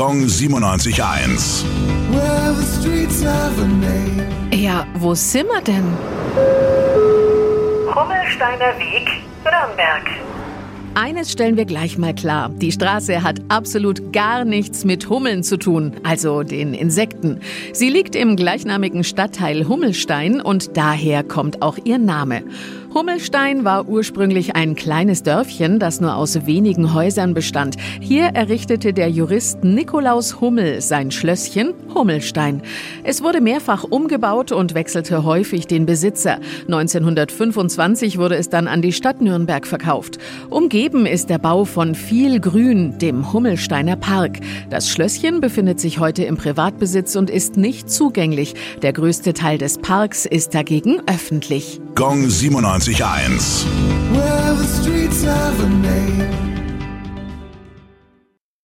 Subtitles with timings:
[0.00, 1.62] Gong 97.1.
[2.10, 4.24] Well, the streets have a name.
[4.50, 5.84] Ja, wo sind wir denn?
[7.94, 9.10] Hummelsteiner Weg,
[9.44, 10.06] Nürnberg.
[10.94, 12.50] Eines stellen wir gleich mal klar.
[12.50, 17.38] Die Straße hat absolut gar nichts mit Hummeln zu tun, also den Insekten.
[17.72, 22.42] Sie liegt im gleichnamigen Stadtteil Hummelstein und daher kommt auch ihr Name.
[22.92, 27.76] Hummelstein war ursprünglich ein kleines Dörfchen, das nur aus wenigen Häusern bestand.
[28.00, 32.62] Hier errichtete der Jurist Nikolaus Hummel sein Schlösschen Hummelstein.
[33.04, 36.40] Es wurde mehrfach umgebaut und wechselte häufig den Besitzer.
[36.66, 40.18] 1925 wurde es dann an die Stadt Nürnberg verkauft.
[40.48, 44.38] Umgeben ist der Bau von viel Grün, dem Hummelsteiner Park.
[44.70, 48.54] Das Schlösschen befindet sich heute im Privatbesitz und ist nicht zugänglich.
[48.80, 51.80] Der größte Teil des Parks ist dagegen öffentlich.
[51.94, 53.66] Gong 97.1.
[54.12, 54.50] Well,